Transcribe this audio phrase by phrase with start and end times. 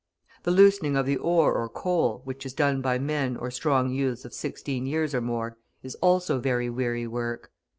[0.41, 4.25] The loosening of the ore or coal, which is done by men or strong youths
[4.25, 7.51] of sixteen years or more, is also very weary work.